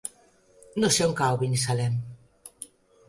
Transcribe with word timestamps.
No 0.83 0.89
sé 0.95 1.05
on 1.07 1.13
cau 1.21 1.37
Binissalem. 1.43 2.01